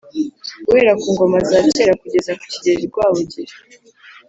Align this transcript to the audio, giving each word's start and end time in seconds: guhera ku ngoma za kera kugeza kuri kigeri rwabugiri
guhera 0.65 0.93
ku 1.01 1.07
ngoma 1.13 1.37
za 1.49 1.57
kera 1.73 1.93
kugeza 2.01 2.31
kuri 2.39 2.51
kigeri 2.53 2.83
rwabugiri 2.89 3.53